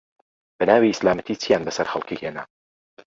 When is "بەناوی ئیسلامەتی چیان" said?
0.57-1.61